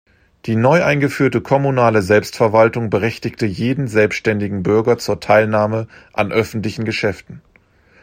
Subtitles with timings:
[0.47, 7.43] Die neu eingeführte kommunale Selbstverwaltung berechtigte jeden selbständigen Bürger zur Teilnahme an öffentlichen Geschäften.